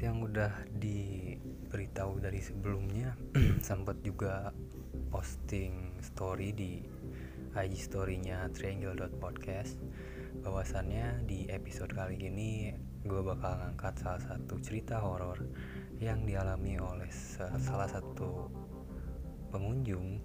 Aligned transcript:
seperti 0.00 0.16
yang 0.16 0.32
udah 0.32 0.52
diberitahu 0.80 2.24
dari 2.24 2.40
sebelumnya 2.40 3.12
sempat 3.68 4.00
juga 4.00 4.48
posting 5.12 6.00
story 6.00 6.56
di 6.56 6.80
IG 7.52 7.84
storynya 7.84 8.48
triangle.podcast 8.48 9.76
bahwasannya 10.40 11.28
di 11.28 11.52
episode 11.52 11.92
kali 11.92 12.16
ini 12.16 12.72
gue 13.04 13.20
bakal 13.20 13.60
ngangkat 13.60 14.00
salah 14.00 14.24
satu 14.24 14.56
cerita 14.64 15.04
horor 15.04 15.36
yang 16.00 16.24
dialami 16.24 16.80
oleh 16.80 17.12
salah 17.60 17.92
satu 17.92 18.48
pengunjung 19.52 20.16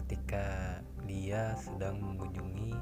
ketika 0.00 0.80
dia 1.04 1.52
sedang 1.60 2.00
mengunjungi 2.00 2.72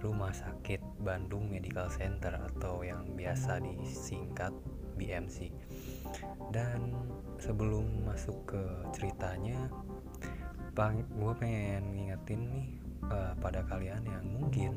Rumah 0.00 0.32
Sakit 0.32 0.80
Bandung 1.04 1.52
Medical 1.52 1.92
Center 1.92 2.32
atau 2.50 2.80
yang 2.80 3.04
biasa 3.14 3.60
disingkat 3.60 4.52
BMC. 4.96 5.52
Dan 6.52 6.92
sebelum 7.40 8.04
masuk 8.08 8.56
ke 8.56 8.62
ceritanya, 8.96 9.68
gue 10.76 11.32
pengen 11.36 11.92
ngingetin 11.92 12.40
nih 12.48 12.80
uh, 13.08 13.32
pada 13.40 13.62
kalian 13.68 14.04
yang 14.06 14.24
mungkin 14.24 14.76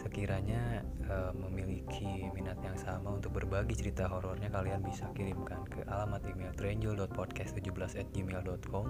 sekiranya 0.00 0.82
uh, 1.06 1.30
memiliki 1.34 2.30
minat 2.34 2.58
yang 2.62 2.78
sama 2.78 3.10
untuk 3.14 3.32
berbagi 3.36 3.76
cerita 3.78 4.08
horornya 4.10 4.50
kalian 4.50 4.82
bisa 4.82 5.06
kirimkan 5.14 5.64
ke 5.70 5.84
alamat 5.86 6.26
email 6.26 6.50
triangle.podcast17@gmail.com 6.54 8.86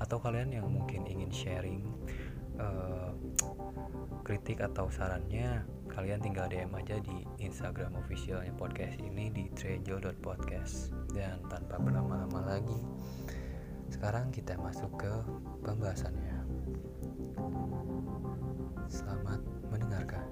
atau 0.00 0.18
kalian 0.18 0.52
yang 0.56 0.66
mungkin 0.66 1.06
ingin 1.06 1.30
sharing 1.30 1.86
uh, 2.58 3.10
kritik 4.24 4.64
atau 4.64 4.88
sarannya 4.88 5.62
kalian 5.92 6.18
tinggal 6.18 6.48
DM 6.48 6.72
aja 6.74 6.96
di 6.98 7.22
Instagram 7.38 7.94
officialnya 8.00 8.50
podcast 8.56 8.98
ini 8.98 9.30
di 9.30 9.52
trejo.podcast 9.52 10.90
dan 11.12 11.38
tanpa 11.46 11.78
berlama-lama 11.78 12.56
lagi 12.56 12.80
sekarang 13.92 14.34
kita 14.34 14.58
masuk 14.58 14.90
ke 14.98 15.12
pembahasannya. 15.62 16.42
Selamat 18.90 19.38
mendengarkan 19.70 20.26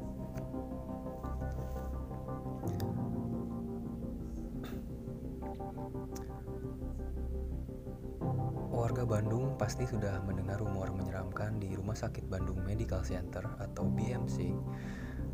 Warga 8.92 9.08
Bandung 9.08 9.56
pasti 9.56 9.88
sudah 9.88 10.20
mendengar 10.28 10.60
rumor 10.60 10.92
menyeramkan 10.92 11.56
di 11.56 11.72
Rumah 11.72 11.96
Sakit 11.96 12.28
Bandung 12.28 12.60
Medical 12.60 13.00
Center 13.00 13.40
atau 13.56 13.88
BMC 13.88 14.52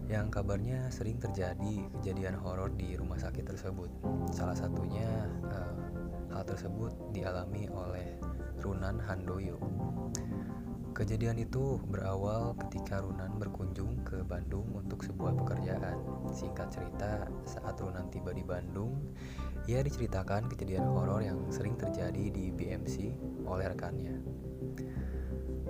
yang 0.06 0.30
kabarnya 0.30 0.86
sering 0.94 1.18
terjadi 1.18 1.90
kejadian 1.98 2.38
horor 2.38 2.70
di 2.78 2.94
rumah 2.94 3.18
sakit 3.18 3.50
tersebut. 3.50 3.90
Salah 4.30 4.54
satunya 4.54 5.26
uh, 5.50 5.74
hal 6.30 6.46
tersebut 6.46 6.94
dialami 7.10 7.66
oleh 7.74 8.22
Runan 8.62 9.02
Handoyo. 9.02 9.58
Kejadian 10.94 11.42
itu 11.42 11.82
berawal 11.90 12.54
ketika 12.62 13.02
Runan 13.02 13.42
berkunjung 13.42 14.06
ke 14.06 14.22
Bandung 14.22 14.70
untuk 14.70 15.02
sebuah 15.02 15.34
pekerjaan. 15.34 15.57
Singkat 16.38 16.70
cerita, 16.70 17.26
saat 17.42 17.74
Runan 17.82 18.14
tiba 18.14 18.30
di 18.30 18.46
Bandung, 18.46 18.94
ia 19.66 19.82
diceritakan 19.82 20.46
kejadian 20.46 20.86
horor 20.86 21.18
yang 21.18 21.42
sering 21.50 21.74
terjadi 21.74 22.30
di 22.30 22.54
BMC 22.54 23.10
oleh 23.42 23.66
rekannya. 23.66 24.22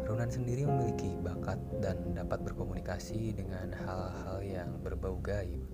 Runan 0.04 0.28
sendiri 0.28 0.68
memiliki 0.68 1.16
bakat 1.24 1.56
dan 1.80 2.12
dapat 2.12 2.44
berkomunikasi 2.44 3.32
dengan 3.32 3.72
hal-hal 3.80 4.44
yang 4.44 4.76
berbau 4.84 5.16
gaib 5.24 5.64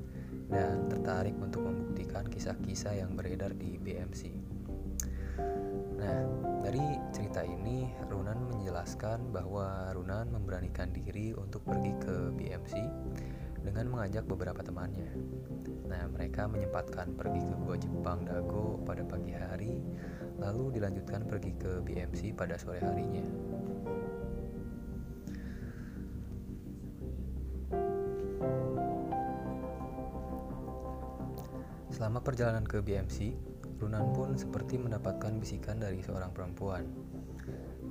dan 0.46 0.86
tertarik 0.86 1.34
untuk 1.42 1.66
membuktikan 1.66 2.22
kisah-kisah 2.30 2.94
yang 2.94 3.18
beredar 3.18 3.50
di 3.50 3.74
BMC. 3.82 4.30
Nah, 5.98 6.22
dari 6.62 7.02
cerita 7.10 7.42
ini 7.42 7.90
Runan 8.06 8.46
menjelaskan 8.46 9.34
bahwa 9.34 9.90
Runan 9.90 10.30
memberanikan 10.30 10.94
diri 10.94 11.34
untuk 11.34 11.66
pergi 11.66 11.98
ke 11.98 12.30
BMC 12.30 12.74
dengan 13.84 14.00
mengajak 14.00 14.24
beberapa 14.24 14.64
temannya. 14.64 15.12
Nah, 15.92 16.08
mereka 16.08 16.48
menyempatkan 16.48 17.12
pergi 17.20 17.44
ke 17.44 17.52
Gua 17.68 17.76
Jepang 17.76 18.24
Dago 18.24 18.80
pada 18.80 19.04
pagi 19.04 19.36
hari, 19.36 19.76
lalu 20.40 20.80
dilanjutkan 20.80 21.28
pergi 21.28 21.52
ke 21.52 21.84
BMC 21.84 22.32
pada 22.32 22.56
sore 22.56 22.80
harinya. 22.80 23.20
Selama 31.92 32.24
perjalanan 32.24 32.64
ke 32.64 32.80
BMC, 32.80 33.36
Runan 33.84 34.16
pun 34.16 34.32
seperti 34.32 34.80
mendapatkan 34.80 35.36
bisikan 35.36 35.76
dari 35.76 36.00
seorang 36.00 36.32
perempuan 36.32 36.88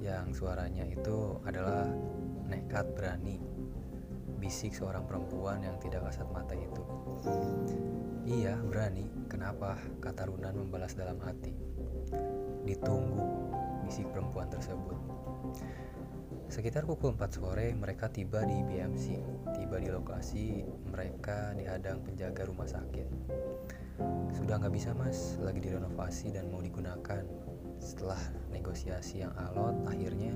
yang 0.02 0.34
suaranya 0.34 0.90
itu 0.90 1.38
adalah 1.46 1.86
nekat 2.50 2.98
berani 2.98 3.53
bisik 4.44 4.76
seorang 4.76 5.08
perempuan 5.08 5.64
yang 5.64 5.80
tidak 5.80 6.04
kasat 6.12 6.28
mata 6.28 6.52
itu. 6.52 6.84
Iya, 8.28 8.60
berani. 8.60 9.08
Kenapa? 9.32 9.80
Kata 10.04 10.28
Runan 10.28 10.68
membalas 10.68 11.00
dalam 11.00 11.16
hati. 11.24 11.56
Ditunggu, 12.68 13.24
bisik 13.88 14.04
perempuan 14.12 14.52
tersebut. 14.52 15.00
Sekitar 16.52 16.84
pukul 16.84 17.16
4 17.16 17.40
sore 17.40 17.72
mereka 17.72 18.12
tiba 18.12 18.44
di 18.44 18.60
BMC. 18.68 19.24
Tiba 19.56 19.80
di 19.80 19.88
lokasi, 19.88 20.68
mereka 20.92 21.56
dihadang 21.56 22.04
penjaga 22.04 22.44
rumah 22.44 22.68
sakit. 22.68 23.08
Sudah 24.36 24.60
nggak 24.60 24.76
bisa 24.76 24.92
mas, 24.92 25.40
lagi 25.40 25.64
direnovasi 25.64 26.36
dan 26.36 26.52
mau 26.52 26.60
digunakan. 26.60 27.24
Setelah 27.80 28.20
negosiasi 28.52 29.24
yang 29.24 29.32
alot, 29.40 29.88
akhirnya 29.88 30.36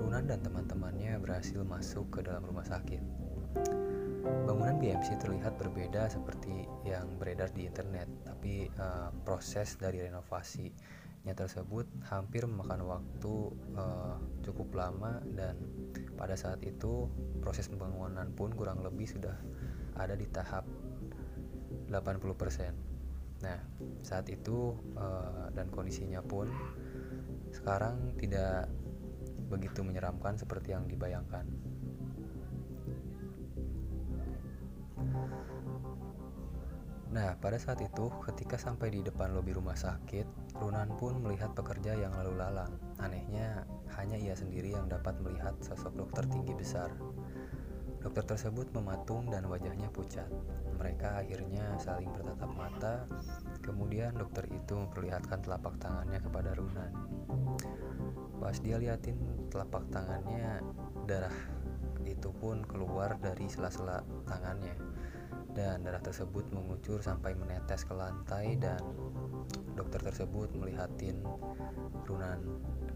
Runan 0.00 0.24
dan 0.24 0.40
teman-temannya 0.40 1.20
berhasil 1.20 1.60
masuk 1.62 2.08
ke 2.16 2.20
dalam 2.24 2.42
rumah 2.48 2.64
sakit. 2.64 3.00
Bangunan 4.22 4.78
BMC 4.78 5.18
terlihat 5.18 5.58
berbeda 5.58 6.06
seperti 6.08 6.66
yang 6.86 7.18
beredar 7.18 7.50
di 7.50 7.66
internet, 7.66 8.08
tapi 8.22 8.70
uh, 8.78 9.10
proses 9.26 9.74
dari 9.78 10.02
renovasinya 10.02 11.34
tersebut 11.34 11.86
hampir 12.10 12.46
memakan 12.46 12.82
waktu 12.86 13.34
uh, 13.74 14.16
cukup 14.46 14.74
lama 14.74 15.22
dan 15.34 15.58
pada 16.14 16.38
saat 16.38 16.62
itu 16.62 17.10
proses 17.42 17.66
pembangunan 17.66 18.30
pun 18.34 18.54
kurang 18.54 18.82
lebih 18.82 19.10
sudah 19.10 19.34
ada 19.98 20.14
di 20.14 20.26
tahap 20.30 20.66
80%. 21.90 22.92
Nah, 23.42 23.58
saat 24.06 24.30
itu 24.30 24.78
uh, 24.94 25.50
dan 25.50 25.66
kondisinya 25.68 26.22
pun 26.22 26.46
sekarang 27.50 28.14
tidak 28.16 28.70
begitu 29.50 29.84
menyeramkan 29.84 30.38
seperti 30.38 30.72
yang 30.72 30.88
dibayangkan. 30.88 31.44
Nah, 37.12 37.36
pada 37.36 37.60
saat 37.60 37.76
itu, 37.84 38.08
ketika 38.24 38.56
sampai 38.56 38.88
di 38.88 39.04
depan 39.04 39.36
lobi 39.36 39.52
rumah 39.52 39.76
sakit, 39.76 40.56
Runan 40.56 40.96
pun 40.96 41.20
melihat 41.20 41.52
pekerja 41.52 41.92
yang 41.92 42.16
lalu 42.16 42.40
lalang. 42.40 42.72
Anehnya, 43.04 43.68
hanya 44.00 44.16
ia 44.16 44.32
sendiri 44.32 44.72
yang 44.72 44.88
dapat 44.88 45.20
melihat 45.20 45.52
sosok 45.60 45.92
dokter 45.92 46.24
tinggi 46.32 46.56
besar. 46.56 46.88
Dokter 48.00 48.24
tersebut 48.24 48.72
mematung 48.72 49.28
dan 49.28 49.44
wajahnya 49.44 49.92
pucat. 49.92 50.24
Mereka 50.80 51.20
akhirnya 51.20 51.76
saling 51.76 52.08
bertatap 52.16 52.50
mata, 52.56 53.04
kemudian 53.60 54.16
dokter 54.16 54.48
itu 54.48 54.72
memperlihatkan 54.72 55.44
telapak 55.44 55.76
tangannya 55.84 56.16
kepada 56.16 56.56
Runan. 56.56 56.92
Pas 58.40 58.56
dia 58.56 58.80
liatin 58.80 59.20
telapak 59.52 59.84
tangannya, 59.92 60.64
darah 61.04 61.36
itu 62.08 62.34
pun 62.34 62.64
keluar 62.66 63.14
dari 63.22 63.46
sela-sela 63.46 64.02
tangannya 64.26 64.74
dan 65.52 65.84
darah 65.84 66.00
tersebut 66.00 66.48
mengucur 66.52 67.00
sampai 67.04 67.36
menetes 67.36 67.84
ke 67.84 67.92
lantai 67.92 68.56
dan 68.56 68.80
dokter 69.76 70.00
tersebut 70.00 70.52
melihatin 70.56 71.20
Runan 72.08 72.40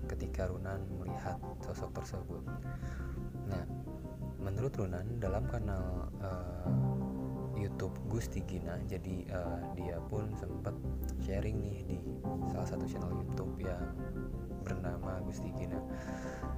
ketika 0.08 0.49
Runan 0.49 0.85
melihat 0.97 1.37
sosok 1.64 1.93
tersebut. 1.97 2.43
Nah, 3.49 3.64
menurut 4.41 4.73
Runan 4.76 5.20
dalam 5.20 5.44
kanal 5.49 6.11
uh, 6.20 6.69
YouTube 7.56 7.97
Gusti 8.08 8.44
Gina, 8.44 8.76
jadi 8.85 9.25
uh, 9.32 9.61
dia 9.73 9.97
pun 10.08 10.29
sempat 10.37 10.76
sharing 11.25 11.61
nih 11.61 11.79
di 11.88 11.99
salah 12.53 12.69
satu 12.69 12.85
channel 12.85 13.12
YouTube 13.17 13.53
yang 13.64 13.82
bernama 14.67 15.23
Gusti 15.23 15.55
Gina. 15.55 15.79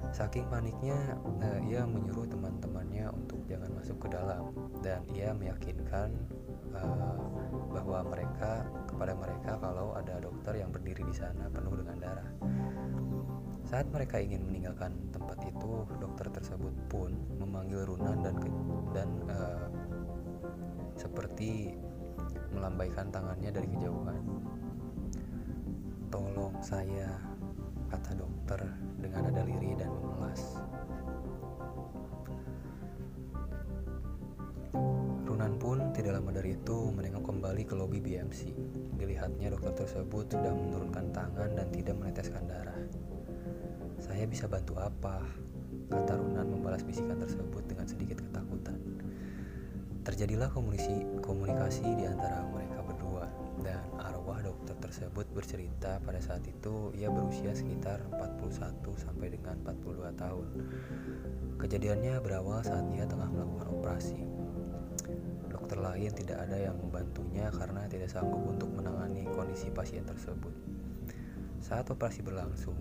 Saking 0.09 0.49
paniknya, 0.49 0.97
uh, 1.21 1.59
ia 1.61 1.85
menyuruh 1.85 2.25
teman-temannya 2.25 3.13
untuk 3.13 3.45
jangan 3.45 3.69
masuk 3.77 4.01
ke 4.01 4.07
dalam 4.09 4.49
dan 4.81 5.05
ia 5.13 5.29
meyakinkan 5.37 6.17
uh, 6.73 7.21
bahwa 7.69 8.09
mereka 8.09 8.65
kepada 8.89 9.13
mereka 9.13 9.61
kalau 9.61 9.93
ada 9.93 10.17
dokter 10.17 10.57
yang 10.57 10.73
berdiri 10.73 11.05
di 11.05 11.13
sana 11.13 11.45
penuh 11.53 11.77
dengan 11.77 11.97
darah. 12.01 12.29
Saat 13.69 13.93
mereka 13.93 14.17
ingin 14.17 14.49
meninggalkan 14.49 14.97
tempat 15.13 15.45
itu, 15.45 15.85
dokter 16.01 16.25
tersebut 16.33 16.73
pun 16.89 17.13
memanggil 17.37 17.85
Runan 17.85 18.25
dan 18.25 18.35
dan 18.97 19.09
uh, 19.29 19.69
seperti 20.97 21.77
melambaikan 22.49 23.13
tangannya 23.13 23.53
dari 23.53 23.69
kejauhan. 23.69 24.25
saya, 26.59 27.07
kata 27.89 28.13
dokter 28.13 28.61
dengan 29.01 29.27
nada 29.27 29.41
lirih 29.41 29.73
dan 29.75 29.89
memelas. 29.89 30.61
Runan 35.25 35.53
pun 35.57 35.77
tidak 35.97 36.21
lama 36.21 36.29
dari 36.29 36.53
itu 36.53 36.93
menengok 36.93 37.25
kembali 37.25 37.63
ke 37.65 37.73
lobi 37.73 37.97
BMC. 37.97 38.53
Dilihatnya 38.97 39.49
dokter 39.49 39.73
tersebut 39.85 40.29
sudah 40.29 40.53
menurunkan 40.53 41.09
tangan 41.09 41.49
dan 41.57 41.67
tidak 41.73 41.95
meneteskan 41.97 42.45
darah. 42.45 42.77
Saya 43.97 44.29
bisa 44.29 44.45
bantu 44.45 44.77
apa? 44.77 45.25
Kata 45.89 46.13
Runan 46.13 46.45
membalas 46.45 46.85
bisikan 46.85 47.17
tersebut 47.17 47.65
dengan 47.65 47.89
sedikit 47.89 48.21
ketakutan. 48.21 48.77
Terjadilah 50.05 50.49
komunikasi, 50.53 51.05
komunikasi 51.25 51.85
di 51.97 52.05
antara 52.05 52.45
tersebut 54.89 55.29
bercerita 55.37 56.01
pada 56.01 56.17
saat 56.17 56.41
itu 56.49 56.89
ia 56.97 57.13
berusia 57.13 57.53
sekitar 57.53 58.01
41 58.09 58.81
sampai 58.97 59.29
dengan 59.29 59.53
42 59.61 60.17
tahun. 60.17 60.47
Kejadiannya 61.61 62.17
berawal 62.25 62.65
saat 62.65 62.89
ia 62.89 63.05
tengah 63.05 63.29
melakukan 63.29 63.69
operasi. 63.69 64.17
Dokter 65.45 65.77
lain 65.77 66.09
tidak 66.17 66.41
ada 66.49 66.57
yang 66.57 66.73
membantunya 66.81 67.53
karena 67.53 67.85
tidak 67.85 68.09
sanggup 68.09 68.41
untuk 68.41 68.73
menangani 68.73 69.29
kondisi 69.29 69.69
pasien 69.69 70.01
tersebut. 70.09 70.51
Saat 71.61 71.93
operasi 71.93 72.25
berlangsung, 72.25 72.75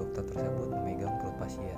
dokter 0.00 0.24
tersebut 0.24 0.72
memegang 0.72 1.20
perut 1.20 1.36
pasien 1.36 1.76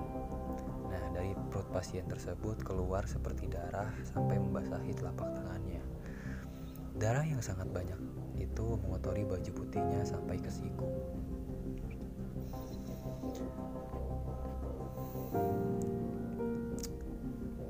dari 1.16 1.32
perut 1.48 1.64
pasien 1.72 2.04
tersebut 2.04 2.60
keluar 2.60 3.08
seperti 3.08 3.48
darah 3.48 3.88
sampai 4.04 4.36
membasahi 4.36 4.92
telapak 4.92 5.32
tangannya. 5.32 5.80
Darah 7.00 7.24
yang 7.24 7.40
sangat 7.40 7.72
banyak 7.72 7.96
itu 8.38 8.79
mengotori 8.85 9.25
baju 9.25 9.50
putihnya 9.53 10.05
sampai 10.05 10.37
ke 10.41 10.50
siku. 10.53 10.88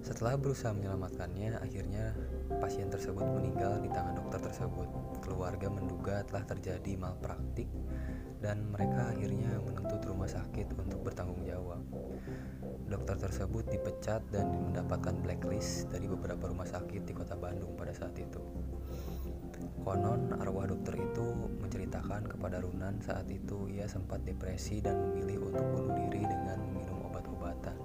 Setelah 0.06 0.38
berusaha 0.38 0.70
menyelamatkannya, 0.70 1.58
akhirnya 1.58 2.14
pasien 2.62 2.86
tersebut 2.86 3.26
meninggal 3.26 3.82
di 3.82 3.90
tangan 3.90 4.14
dokter 4.14 4.38
tersebut. 4.38 4.86
Keluarga 5.18 5.66
menduga 5.66 6.22
telah 6.24 6.46
terjadi 6.46 6.94
malpraktik 6.94 7.66
dan 8.38 8.70
mereka 8.70 9.10
akhirnya 9.10 9.58
menuntut 9.66 9.98
rumah 10.06 10.30
sakit 10.30 10.78
untuk 10.78 11.02
bertanggung 11.02 11.42
jawab. 11.42 11.82
Dokter 12.86 13.18
tersebut 13.18 13.66
dipecat 13.66 14.22
dan 14.30 14.46
mendapatkan 14.70 15.18
blacklist 15.20 15.90
dari 15.90 16.06
beberapa 16.06 16.54
rumah 16.54 16.70
sakit 16.70 17.02
di 17.02 17.12
kota 17.12 17.34
Bandung 17.34 17.74
pada 17.74 17.90
saat 17.90 18.14
itu. 18.14 18.38
Konon 19.86 20.34
arwah 20.42 20.66
dokter 20.66 20.98
itu 20.98 21.30
menceritakan 21.62 22.26
kepada 22.26 22.58
Runan 22.58 22.98
saat 22.98 23.30
itu 23.30 23.70
ia 23.70 23.86
sempat 23.86 24.18
depresi 24.26 24.82
dan 24.82 24.98
memilih 24.98 25.46
untuk 25.46 25.62
bunuh 25.62 25.94
diri 25.94 26.26
dengan 26.26 26.58
minum 26.74 27.06
obat-obatan. 27.06 27.78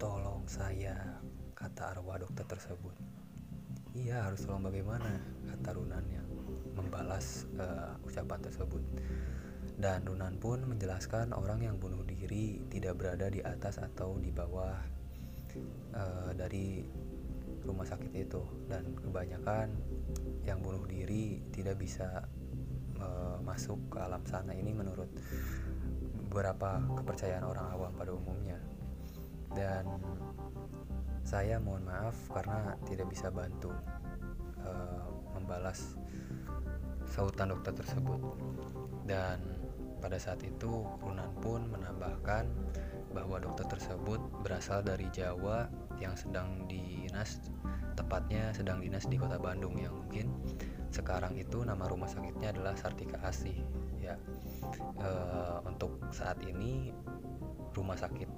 Tolong 0.00 0.48
saya, 0.48 1.20
kata 1.52 1.92
arwah 1.92 2.16
dokter 2.16 2.48
tersebut. 2.48 2.96
Iya 3.92 4.24
harus 4.24 4.40
tolong 4.48 4.64
bagaimana, 4.64 5.20
kata 5.52 5.76
Runan 5.76 6.04
yang 6.08 6.24
membalas 6.80 7.44
uh, 7.60 8.00
ucapan 8.00 8.40
tersebut. 8.40 8.80
Dan 9.76 10.08
Runan 10.08 10.40
pun 10.40 10.64
menjelaskan 10.64 11.36
orang 11.36 11.60
yang 11.60 11.76
bunuh 11.76 12.08
diri 12.08 12.56
tidak 12.72 12.96
berada 12.96 13.28
di 13.28 13.44
atas 13.44 13.76
atau 13.76 14.16
di 14.16 14.32
bawah 14.32 14.80
uh, 15.92 16.32
dari 16.32 16.88
rumah 17.62 17.86
sakit 17.86 18.12
itu. 18.14 18.42
Dan 18.68 18.94
kebanyakan 18.98 19.74
yang 20.46 20.58
bunuh 20.62 20.84
diri 20.86 21.42
tidak 21.54 21.78
bisa 21.78 22.26
uh, 22.98 23.38
masuk 23.42 23.78
ke 23.90 23.98
alam 24.02 24.22
sana 24.26 24.54
ini 24.54 24.74
menurut 24.74 25.08
beberapa 26.30 26.80
kepercayaan 26.96 27.44
orang 27.44 27.66
awam 27.74 27.92
pada 27.94 28.12
umumnya. 28.14 28.58
Dan 29.52 29.84
saya 31.22 31.60
mohon 31.60 31.86
maaf 31.86 32.16
karena 32.32 32.74
tidak 32.88 33.12
bisa 33.12 33.28
bantu 33.30 33.70
uh, 34.64 35.06
membalas 35.36 35.94
sautan 37.06 37.52
dokter 37.52 37.76
tersebut. 37.76 38.20
Dan 39.04 39.38
pada 40.02 40.18
saat 40.18 40.42
itu 40.42 40.82
Runan 40.98 41.30
pun 41.38 41.62
menambahkan 41.70 42.50
bahwa 43.12 43.36
dokter 43.38 43.68
tersebut 43.68 44.18
berasal 44.40 44.80
dari 44.80 45.06
Jawa 45.12 45.68
yang 46.00 46.14
sedang 46.14 46.64
dinas 46.70 47.40
tepatnya 47.92 48.52
sedang 48.56 48.80
dinas 48.80 49.04
di 49.04 49.16
kota 49.20 49.36
Bandung 49.36 49.76
yang 49.76 49.92
mungkin. 49.92 50.32
Sekarang 50.92 51.36
itu 51.40 51.64
nama 51.64 51.88
rumah 51.88 52.08
sakitnya 52.08 52.52
adalah 52.52 52.76
Sartika 52.76 53.16
Asih 53.24 53.56
ya. 54.00 54.16
E, 55.00 55.10
untuk 55.64 56.04
saat 56.12 56.36
ini 56.44 56.92
rumah 57.72 57.96
sakit 57.96 58.28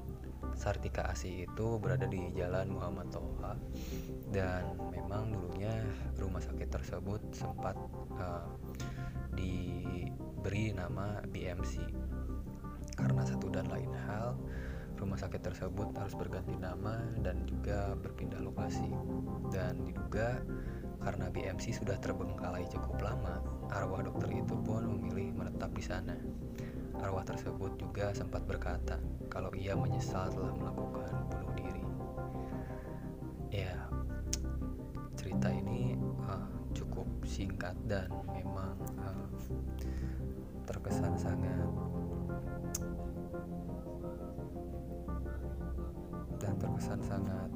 Sartika 0.55 1.11
Asih 1.11 1.51
itu 1.51 1.67
berada 1.83 2.07
di 2.07 2.31
Jalan 2.35 2.71
Muhammad 2.71 3.11
Toha. 3.11 3.59
Dan 4.31 4.79
memang 4.95 5.35
dulunya 5.35 5.83
rumah 6.19 6.43
sakit 6.43 6.71
tersebut 6.71 7.23
sempat 7.35 7.75
e, 8.15 8.27
di 9.35 9.55
diberi 10.45 10.77
nama 10.77 11.25
BMC. 11.25 11.81
Karena 13.01 13.25
satu 13.25 13.49
dan 13.49 13.65
lain 13.73 13.89
hal, 14.05 14.37
rumah 14.99 15.19
sakit 15.19 15.43
tersebut 15.43 15.91
harus 15.99 16.15
berganti 16.15 16.55
nama 16.55 17.03
dan 17.21 17.43
juga 17.47 17.95
berpindah 17.99 18.41
lokasi. 18.43 18.87
Dan 19.51 19.83
diduga 19.87 20.41
karena 21.05 21.29
BMC 21.29 21.85
sudah 21.85 22.01
terbengkalai 22.01 22.65
cukup 22.73 22.97
lama, 23.03 23.45
arwah 23.69 24.01
dokter 24.01 24.33
itu 24.33 24.57
pun 24.65 24.89
memilih 24.89 25.37
menetap 25.37 25.71
di 25.77 25.85
sana. 25.85 26.17
Arwah 27.03 27.27
tersebut 27.27 27.77
juga 27.77 28.15
sempat 28.17 28.47
berkata 28.49 28.97
kalau 29.29 29.53
ia 29.53 29.77
menyesal 29.77 30.31
telah 30.33 30.55
melakukan 30.57 31.13
bunuh 31.29 31.53
diri. 31.59 31.85
Ya, 33.53 33.75
cerita 35.19 35.51
ini 35.53 35.99
uh, 36.25 36.49
cukup 36.73 37.07
singkat 37.27 37.77
dan 37.85 38.09
memang 38.33 38.79
uh, 39.03 39.29
terkesan 40.65 41.19
sangat 41.21 41.69
dan 46.41 46.53
terkesan 46.61 47.01
sangat 47.05 47.51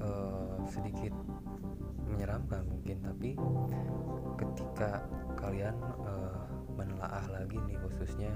uh, 0.00 0.56
sedikit 0.66 1.12
menyeramkan 2.06 2.62
mungkin 2.70 2.96
tapi 3.02 3.30
ketika 4.40 5.04
kalian 5.36 5.76
uh, 6.06 6.46
menelaah 6.78 7.24
lagi 7.28 7.58
nih 7.66 7.76
khususnya 7.82 8.32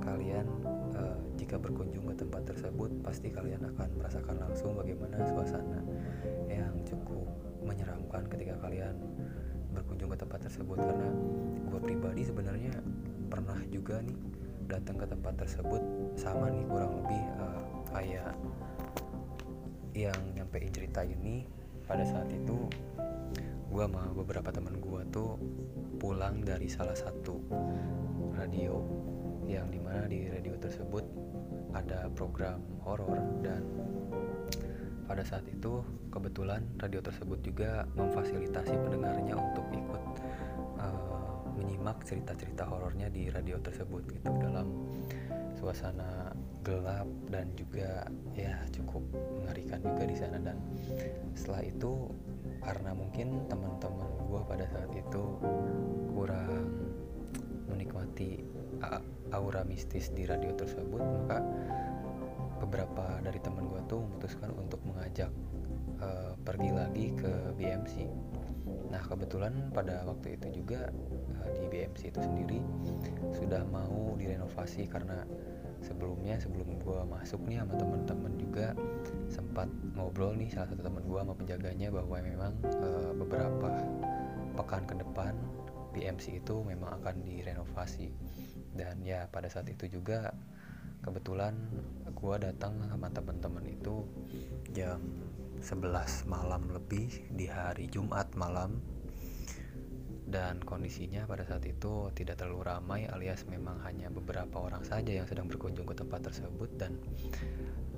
kalian 0.00 0.48
uh, 0.96 1.18
jika 1.36 1.60
berkunjung 1.60 2.08
ke 2.08 2.14
tempat 2.16 2.48
tersebut 2.48 2.88
pasti 3.04 3.28
kalian 3.28 3.60
akan 3.76 3.88
merasakan 4.00 4.36
langsung 4.40 4.72
bagaimana 4.78 5.20
suasana 5.28 5.80
yang 6.48 6.72
cukup 6.88 7.28
menyeramkan 7.60 8.24
ketika 8.32 8.56
kalian 8.64 8.96
berkunjung 9.70 10.10
ke 10.10 10.18
tempat 10.18 10.40
tersebut. 10.48 10.76
Karena 10.80 11.08
gue 11.70 11.80
pribadi 11.80 12.22
sebenarnya 12.26 12.74
pernah 13.30 13.60
juga 13.70 14.02
nih 14.02 14.18
datang 14.70 14.96
ke 15.02 15.06
tempat 15.10 15.34
tersebut 15.34 15.82
sama 16.14 16.46
nih 16.46 16.62
kurang 16.70 17.02
lebih 17.02 17.22
uh, 17.42 17.62
kayak 17.90 18.32
yang 19.92 20.20
nyampein 20.38 20.70
cerita 20.70 21.02
ini. 21.02 21.42
Pada 21.90 22.06
saat 22.06 22.30
itu 22.30 22.70
gue 23.70 23.84
sama 23.86 24.06
beberapa 24.14 24.54
teman 24.54 24.78
gue 24.78 25.02
tuh 25.10 25.34
pulang 25.98 26.38
dari 26.46 26.70
salah 26.70 26.94
satu 26.94 27.42
radio 28.34 28.78
yang 29.50 29.66
di 29.74 29.82
mana 29.82 30.06
di 30.06 30.30
radio 30.30 30.54
tersebut 30.54 31.02
ada 31.74 32.06
program 32.14 32.62
horor 32.86 33.18
dan 33.42 33.62
pada 35.10 35.26
saat 35.26 35.42
itu 35.50 35.82
kebetulan 36.14 36.62
radio 36.78 37.02
tersebut 37.02 37.42
juga 37.42 37.82
memfasilitasi 37.98 38.74
pendengarnya 38.86 39.34
untuk 39.34 39.66
ikut 39.74 39.99
menyimak 41.80 42.04
cerita-cerita 42.04 42.68
horornya 42.68 43.08
di 43.08 43.32
radio 43.32 43.56
tersebut 43.56 44.04
gitu 44.12 44.28
dalam 44.36 44.68
suasana 45.56 46.28
gelap 46.60 47.08
dan 47.32 47.48
juga 47.56 48.04
ya 48.36 48.52
cukup 48.68 49.00
mengerikan 49.40 49.80
juga 49.80 50.04
di 50.04 50.12
sana 50.12 50.36
dan 50.44 50.60
setelah 51.32 51.64
itu 51.64 52.12
karena 52.60 52.92
mungkin 52.92 53.48
teman-teman 53.48 54.12
gue 54.28 54.40
pada 54.44 54.68
saat 54.68 54.92
itu 54.92 55.24
kurang 56.12 56.68
menikmati 57.72 58.44
aura 59.32 59.64
mistis 59.64 60.12
di 60.12 60.28
radio 60.28 60.52
tersebut 60.52 61.00
maka 61.00 61.40
beberapa 62.60 63.24
dari 63.24 63.40
teman 63.40 63.72
gue 63.72 63.80
tuh 63.88 64.04
memutuskan 64.04 64.52
untuk 64.52 64.84
mengajak 64.84 65.32
uh, 66.04 66.36
pergi 66.44 66.70
lagi 66.76 67.06
ke 67.16 67.56
BMC. 67.56 68.04
Nah 68.92 69.00
kebetulan 69.00 69.72
pada 69.72 70.04
waktu 70.04 70.36
itu 70.36 70.60
juga 70.60 70.92
di 71.48 71.66
BMC 71.68 72.12
itu 72.12 72.20
sendiri 72.20 72.60
sudah 73.32 73.64
mau 73.68 74.14
direnovasi 74.18 74.88
karena 74.88 75.24
sebelumnya 75.80 76.36
sebelum 76.36 76.76
gue 76.76 77.00
masuk 77.08 77.40
nih 77.48 77.64
sama 77.64 77.74
teman-teman 77.80 78.32
juga 78.36 78.66
sempat 79.32 79.68
ngobrol 79.96 80.36
nih 80.36 80.52
salah 80.52 80.68
satu 80.68 80.84
teman 80.84 81.04
gue 81.08 81.20
sama 81.20 81.34
penjaganya 81.36 81.88
bahwa 81.88 82.16
memang 82.20 82.52
uh, 82.80 83.12
beberapa 83.16 83.80
pekan 84.60 84.84
ke 84.84 84.94
depan 85.00 85.32
BMC 85.90 86.44
itu 86.44 86.62
memang 86.62 87.02
akan 87.02 87.22
direnovasi. 87.26 88.14
Dan 88.70 89.02
ya 89.02 89.26
pada 89.26 89.50
saat 89.50 89.66
itu 89.66 89.90
juga 89.90 90.30
kebetulan 91.02 91.56
gue 92.12 92.34
datang 92.38 92.78
sama 92.86 93.10
teman-teman 93.10 93.64
itu 93.66 94.06
jam 94.70 95.00
11 95.60 96.28
malam 96.30 96.62
lebih 96.72 97.08
di 97.34 97.48
hari 97.48 97.88
Jumat 97.90 98.32
malam 98.36 98.80
dan 100.30 100.62
kondisinya 100.62 101.26
pada 101.26 101.42
saat 101.42 101.66
itu 101.66 102.08
tidak 102.14 102.38
terlalu 102.38 102.70
ramai 102.70 103.10
alias 103.10 103.42
memang 103.50 103.82
hanya 103.82 104.06
beberapa 104.08 104.62
orang 104.62 104.86
saja 104.86 105.10
yang 105.10 105.26
sedang 105.26 105.50
berkunjung 105.50 105.84
ke 105.84 105.94
tempat 105.98 106.30
tersebut. 106.30 106.70
Dan 106.78 106.96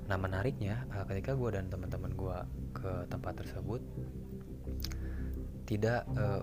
nah 0.08 0.18
menariknya 0.18 0.88
eh, 0.90 1.04
ketika 1.06 1.36
gue 1.36 1.52
dan 1.54 1.68
teman-teman 1.68 2.12
gue 2.16 2.38
ke 2.74 2.92
tempat 3.12 3.38
tersebut 3.38 3.80
tidak 5.62 6.04
uh, 6.18 6.42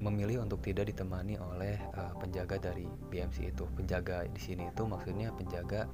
memilih 0.00 0.42
untuk 0.42 0.58
tidak 0.64 0.90
ditemani 0.90 1.38
oleh 1.38 1.78
uh, 1.94 2.10
penjaga 2.18 2.58
dari 2.58 2.88
BMC 3.12 3.54
itu. 3.54 3.62
Penjaga 3.76 4.26
di 4.26 4.40
sini 4.42 4.66
itu 4.66 4.82
maksudnya 4.88 5.30
penjaga 5.30 5.86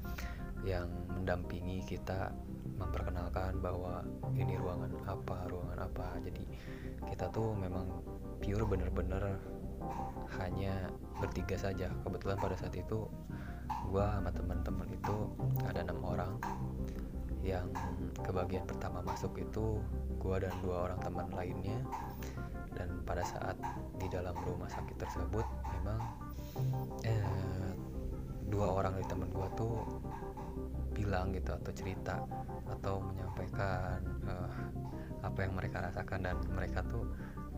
yang 0.62 0.88
mendampingi 1.10 1.82
kita 1.82 2.30
memperkenalkan 2.78 3.58
bahwa 3.58 4.06
ini 4.38 4.56
ruangan 4.56 4.94
apa 5.04 5.50
ruangan 5.50 5.78
apa. 5.84 6.06
Jadi 6.22 6.44
kita 7.12 7.28
tuh 7.34 7.52
memang 7.58 7.86
pure 8.42 8.66
bener-bener 8.66 9.38
hanya 10.42 10.90
bertiga 11.22 11.54
saja. 11.54 11.88
Kebetulan 12.02 12.36
pada 12.42 12.58
saat 12.58 12.74
itu 12.74 13.06
gua 13.86 14.18
sama 14.18 14.34
teman-teman 14.34 14.88
itu 14.90 15.16
ada 15.64 15.86
enam 15.86 16.02
orang. 16.02 16.32
Yang 17.42 17.74
ke 18.22 18.30
bagian 18.30 18.66
pertama 18.66 19.02
masuk 19.02 19.38
itu 19.38 19.78
gua 20.18 20.42
dan 20.42 20.54
dua 20.62 20.90
orang 20.90 20.98
teman 21.02 21.28
lainnya. 21.30 21.78
Dan 22.72 23.04
pada 23.06 23.22
saat 23.22 23.54
di 24.00 24.10
dalam 24.10 24.34
rumah 24.42 24.66
sakit 24.66 24.96
tersebut 24.96 25.46
memang 25.78 26.00
eh, 27.04 27.70
dua 28.48 28.80
orang 28.80 28.96
dari 28.96 29.06
teman 29.06 29.28
gue 29.28 29.48
tuh 29.56 29.76
bilang 30.92 31.32
gitu 31.36 31.52
atau 31.52 31.72
cerita 31.72 32.20
atau 32.68 33.00
menyampaikan 33.04 34.00
eh, 34.24 34.50
apa 35.20 35.38
yang 35.44 35.52
mereka 35.52 35.84
rasakan. 35.84 36.24
Dan 36.24 36.36
mereka 36.48 36.80
tuh 36.88 37.04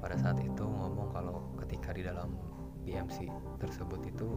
pada 0.05 0.21
saat 0.21 0.37
itu 0.45 0.69
ngomong 0.69 1.17
kalau 1.17 1.49
ketika 1.65 1.97
di 1.97 2.05
dalam 2.05 2.37
BMC 2.85 3.25
tersebut 3.57 4.05
itu 4.05 4.37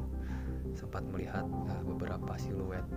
sempat 0.71 1.03
melihat 1.11 1.43
uh, 1.43 1.83
beberapa 1.83 2.39
siluet 2.39 2.87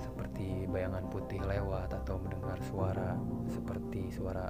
seperti 0.00 0.64
bayangan 0.72 1.04
putih 1.12 1.44
lewat 1.44 1.92
atau 1.92 2.16
mendengar 2.16 2.56
suara 2.64 3.20
seperti 3.52 4.08
suara 4.08 4.48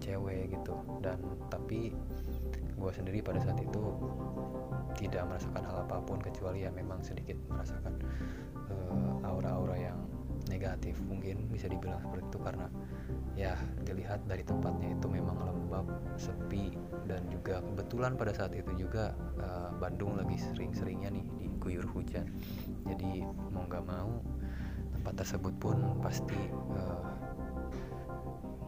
cewek 0.00 0.56
gitu. 0.56 0.72
Dan 1.04 1.20
tapi 1.52 1.92
gue 2.80 2.92
sendiri 2.96 3.20
pada 3.20 3.44
saat 3.44 3.60
itu 3.60 3.84
tidak 4.96 5.28
merasakan 5.28 5.62
hal 5.68 5.76
apa 5.84 6.00
pun 6.00 6.16
kecuali 6.16 6.64
ya 6.64 6.72
memang 6.72 7.04
sedikit 7.04 7.36
merasakan 7.52 8.00
uh, 8.72 9.28
aura-aura 9.28 9.76
yang 9.76 10.00
negatif 10.48 10.98
mungkin 11.04 11.46
bisa 11.52 11.68
dibilang 11.68 12.00
seperti 12.00 12.26
itu 12.28 12.38
karena 12.40 12.66
ya 13.38 13.54
dilihat 13.86 14.24
dari 14.26 14.42
tempatnya 14.42 14.96
itu 14.96 15.06
memang 15.06 15.38
lembab 15.38 15.86
sepi 16.18 16.74
dan 17.06 17.22
juga 17.30 17.62
kebetulan 17.62 18.18
pada 18.18 18.32
saat 18.34 18.52
itu 18.56 18.72
juga 18.74 19.14
uh, 19.38 19.70
Bandung 19.78 20.18
lagi 20.18 20.36
sering-seringnya 20.40 21.12
nih 21.14 21.24
diguyur 21.38 21.86
hujan. 21.94 22.26
Jadi 22.88 23.22
mau 23.52 23.64
nggak 23.68 23.84
mau 23.86 24.20
tempat 24.98 25.14
tersebut 25.22 25.54
pun 25.62 25.76
pasti 26.02 26.40
uh, 26.74 27.14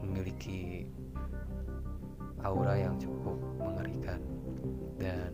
memiliki 0.05 0.87
aura 2.45 2.79
yang 2.79 2.97
cukup 2.97 3.37
mengerikan. 3.59 4.21
Dan 5.01 5.33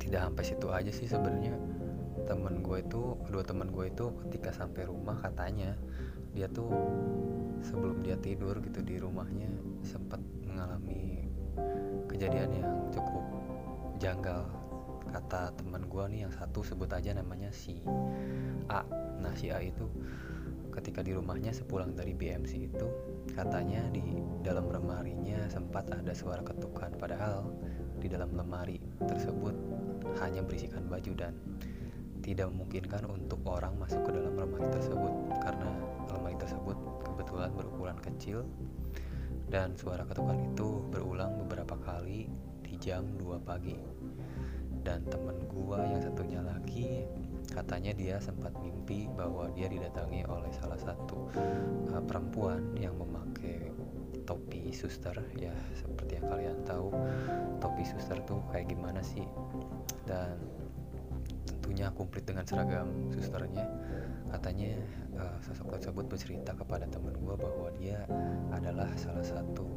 tidak 0.00 0.30
sampai 0.30 0.44
situ 0.46 0.66
aja 0.72 0.88
sih 0.88 1.04
sebenarnya 1.04 1.67
temen 2.28 2.60
gue 2.60 2.84
itu 2.84 3.16
kedua 3.24 3.40
temen 3.40 3.72
gue 3.72 3.88
itu 3.88 4.12
ketika 4.28 4.52
sampai 4.52 4.84
rumah 4.84 5.16
katanya 5.24 5.72
dia 6.36 6.44
tuh 6.52 6.68
sebelum 7.64 8.04
dia 8.04 8.20
tidur 8.20 8.60
gitu 8.60 8.84
di 8.84 9.00
rumahnya 9.00 9.48
sempat 9.80 10.20
mengalami 10.44 11.24
kejadian 12.12 12.52
yang 12.52 12.70
cukup 12.92 13.24
janggal. 13.96 14.44
Kata 15.08 15.56
teman 15.56 15.88
gue 15.88 16.04
nih 16.12 16.20
yang 16.28 16.32
satu 16.36 16.60
sebut 16.60 16.92
aja 16.92 17.16
namanya 17.16 17.48
si 17.48 17.80
A. 18.68 18.84
Nah 19.24 19.32
si 19.32 19.48
A 19.48 19.64
itu 19.64 19.88
ketika 20.68 21.00
di 21.00 21.16
rumahnya 21.16 21.50
sepulang 21.50 21.96
dari 21.96 22.12
BMC 22.12 22.70
itu 22.70 22.86
katanya 23.32 23.88
di 23.88 24.20
dalam 24.44 24.68
lemarinya 24.68 25.48
sempat 25.48 25.88
ada 25.88 26.12
suara 26.12 26.44
ketukan. 26.44 26.92
Padahal 27.00 27.48
di 27.98 28.06
dalam 28.06 28.36
lemari 28.36 28.78
tersebut 29.00 29.56
hanya 30.20 30.44
berisikan 30.44 30.84
baju 30.86 31.12
dan 31.16 31.32
tidak 32.28 32.52
memungkinkan 32.52 33.08
untuk 33.08 33.40
orang 33.48 33.72
masuk 33.80 34.04
ke 34.04 34.10
dalam 34.12 34.36
lemari 34.36 34.68
tersebut. 34.68 35.12
Karena 35.40 35.72
lemari 36.12 36.36
tersebut 36.36 36.76
kebetulan 37.00 37.50
berukuran 37.56 37.96
kecil 38.04 38.44
dan 39.48 39.72
suara 39.80 40.04
ketukan 40.04 40.36
itu 40.52 40.84
berulang 40.92 41.40
beberapa 41.40 41.80
kali 41.80 42.28
di 42.60 42.76
jam 42.76 43.08
2 43.16 43.40
pagi. 43.48 43.80
Dan 44.84 45.08
temen 45.08 45.36
gua 45.48 45.84
yang 45.88 46.04
satunya 46.04 46.44
lagi 46.44 47.08
katanya 47.48 47.96
dia 47.96 48.20
sempat 48.20 48.52
mimpi 48.60 49.08
bahwa 49.08 49.48
dia 49.56 49.72
didatangi 49.72 50.28
oleh 50.28 50.52
salah 50.52 50.76
satu 50.76 51.32
uh, 51.96 52.02
perempuan 52.04 52.76
yang 52.76 52.92
memakai 53.00 53.72
topi 54.28 54.68
suster. 54.76 55.16
Ya 55.40 55.56
seperti 55.80 56.20
yang 56.20 56.28
kalian 56.28 56.56
tahu 56.68 56.92
topi 57.56 57.88
suster 57.88 58.20
tuh 58.28 58.44
kayak 58.52 58.68
gimana 58.68 59.00
sih? 59.00 59.24
Dan 60.04 60.36
tentunya 61.68 61.92
komplit 61.92 62.24
dengan 62.24 62.48
seragam 62.48 62.88
susternya. 63.12 63.68
Katanya 64.32 64.72
uh, 65.20 65.36
sosok 65.44 65.76
tersebut 65.76 66.08
bercerita 66.08 66.56
kepada 66.56 66.88
teman 66.88 67.12
gue 67.12 67.36
bahwa 67.36 67.68
dia 67.76 68.08
adalah 68.56 68.88
salah 68.96 69.20
satu 69.20 69.68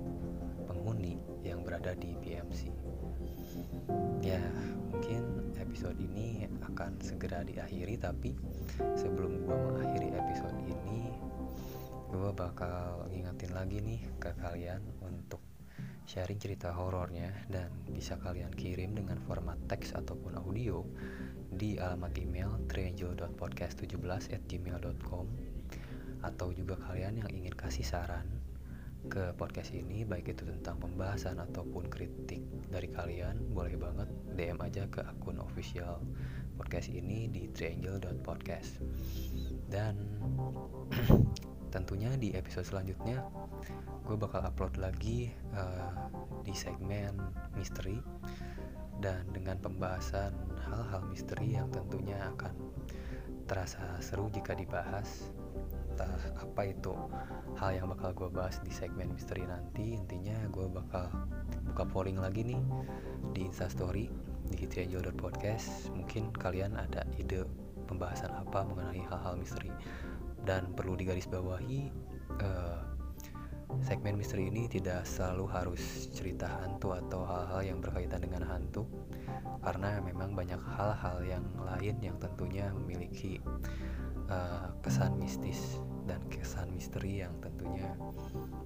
penghuni 0.71 1.19
yang 1.43 1.67
berada 1.67 1.91
di 1.99 2.15
BMC 2.15 2.71
ya 4.23 4.39
mungkin 4.87 5.51
episode 5.59 5.99
ini 5.99 6.47
akan 6.63 6.95
segera 7.03 7.43
diakhiri 7.43 7.99
tapi 7.99 8.39
sebelum 8.95 9.43
gue 9.43 9.51
mengakhiri 9.51 10.15
episode 10.15 10.55
ini 10.63 11.11
gue 12.07 12.29
bakal 12.31 13.03
ngingetin 13.11 13.51
lagi 13.51 13.83
nih 13.83 13.99
ke 14.15 14.31
kalian 14.39 14.79
untuk 15.03 15.43
sharing 16.11 16.39
cerita 16.39 16.75
horornya. 16.75 17.31
Dan 17.47 17.71
bisa 17.87 18.19
kalian 18.19 18.51
kirim 18.51 18.91
dengan 18.91 19.15
format 19.23 19.55
teks 19.71 19.95
ataupun 19.95 20.35
audio 20.39 20.83
di 21.51 21.75
alamat 21.75 22.15
email 22.17 22.55
triangel.podcast17@gmail.com 22.71 25.51
atau 26.21 26.53
juga 26.53 26.77
kalian 26.77 27.25
yang 27.25 27.29
ingin 27.33 27.53
kasih 27.57 27.83
saran 27.83 28.29
ke 29.09 29.33
podcast 29.33 29.73
ini 29.73 30.05
baik 30.05 30.37
itu 30.37 30.45
tentang 30.45 30.77
pembahasan 30.77 31.41
ataupun 31.41 31.89
kritik 31.89 32.45
dari 32.69 32.85
kalian 32.93 33.49
boleh 33.49 33.73
banget 33.73 34.05
DM 34.37 34.61
aja 34.61 34.85
ke 34.93 35.01
akun 35.01 35.41
official 35.41 36.05
podcast 36.53 36.93
ini 36.93 37.25
di 37.25 37.49
triangle.podcast 37.49 38.77
dan 39.73 39.97
tentunya 41.73 42.13
di 42.13 42.37
episode 42.37 42.69
selanjutnya 42.69 43.25
gue 44.05 44.17
bakal 44.19 44.45
upload 44.45 44.77
lagi 44.77 45.33
uh, 45.57 46.11
di 46.45 46.53
segmen 46.53 47.17
misteri 47.57 47.97
dan 49.01 49.25
dengan 49.33 49.57
pembahasan 49.57 50.31
hal-hal 50.69 51.01
misteri 51.09 51.57
yang 51.57 51.67
tentunya 51.73 52.15
akan 52.37 52.53
terasa 53.49 53.81
seru 53.99 54.31
jika 54.31 54.55
dibahas 54.55 55.27
entah 55.91 56.07
apa 56.39 56.61
itu 56.71 56.95
hal 57.59 57.75
yang 57.75 57.91
bakal 57.91 58.15
gue 58.15 58.29
bahas 58.31 58.63
di 58.63 58.71
segmen 58.71 59.11
misteri 59.11 59.43
nanti 59.43 59.99
intinya 59.99 60.39
gue 60.47 60.71
bakal 60.71 61.11
buka 61.67 61.83
polling 61.83 62.21
lagi 62.21 62.47
nih 62.47 62.61
di 63.35 63.43
instastory 63.43 64.07
di 64.51 64.67
Podcast. 65.15 65.87
Mungkin 65.95 66.35
kalian 66.35 66.75
ada 66.75 67.07
ide 67.15 67.47
pembahasan 67.87 68.31
apa 68.35 68.67
mengenai 68.67 68.99
hal-hal 69.07 69.39
misteri. 69.39 69.71
Dan 70.43 70.73
perlu 70.75 70.97
digarisbawahi 70.97 71.81
uh, 72.41 72.90
segmen 73.79 74.19
misteri 74.19 74.51
ini 74.51 74.67
tidak 74.67 75.07
selalu 75.07 75.45
harus 75.47 76.11
cerita 76.11 76.47
hantu 76.61 76.93
atau 76.93 77.23
hal-hal 77.23 77.61
yang 77.75 77.79
berkaitan 77.79 78.21
dengan 78.21 78.43
hantu 78.43 78.83
karena 79.61 80.01
memang 80.03 80.33
banyak 80.35 80.59
hal-hal 80.77 81.17
yang 81.23 81.45
lain 81.61 81.95
yang 82.01 82.17
tentunya 82.17 82.67
memiliki 82.73 83.39
uh, 84.27 84.73
kesan 84.81 85.15
mistis 85.21 85.79
dan 86.09 86.19
kesan 86.27 86.73
misteri 86.73 87.21
yang 87.21 87.33
tentunya 87.39 87.93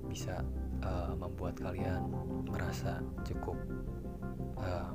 bisa 0.07 0.39
uh, 0.81 1.11
membuat 1.17 1.59
kalian 1.59 2.07
merasa 2.47 3.03
cukup 3.27 3.59
uh, 4.57 4.89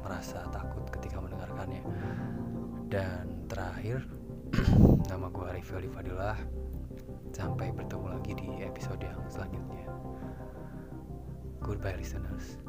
merasa 0.00 0.44
takut 0.52 0.84
ketika 0.92 1.20
mendengarkannya. 1.20 1.84
Dan 2.88 3.48
terakhir 3.48 4.04
nama 5.10 5.26
gue 5.28 5.44
Arifil 5.44 5.88
Fadilah 5.92 6.38
Sampai 7.32 7.72
bertemu 7.72 8.06
lagi 8.10 8.32
di 8.36 8.48
episode 8.60 9.00
yang 9.00 9.22
selanjutnya. 9.30 9.88
Goodbye 11.64 11.96
listeners. 11.96 12.60